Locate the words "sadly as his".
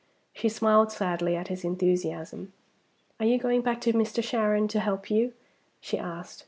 0.91-1.63